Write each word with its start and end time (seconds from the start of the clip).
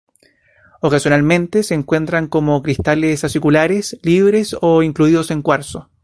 Ocasionalmente 0.81 1.61
se 1.61 1.75
encuentra 1.75 2.27
como 2.27 2.63
cristales 2.63 3.23
aciculares, 3.23 3.99
libres 4.01 4.55
o 4.59 4.81
incluidos 4.81 5.29
en 5.29 5.43
cuarzo. 5.43 5.91